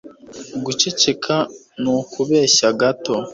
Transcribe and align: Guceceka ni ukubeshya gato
Guceceka 0.65 1.35
ni 1.81 1.87
ukubeshya 1.97 2.67
gato 2.79 3.15